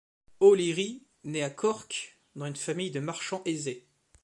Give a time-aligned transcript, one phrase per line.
[0.39, 3.85] O'Leary naît à Cork dans une famille de marchands aisés.